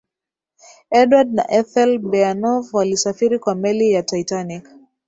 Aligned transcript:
edward 1.01 1.29
na 1.33 1.45
ethel 1.51 1.99
beanov 1.99 2.69
walisafiri 2.73 3.39
kwa 3.39 3.55
meli 3.55 3.91
ya 3.91 4.03
titanic 4.03 4.63